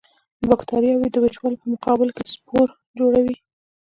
[0.49, 2.67] بکټریاوې د وچوالي په مقابل کې سپور
[2.97, 3.35] جوړوي.